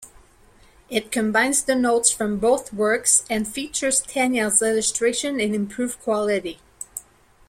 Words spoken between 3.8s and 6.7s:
Tenniel's illustrations in improved quality.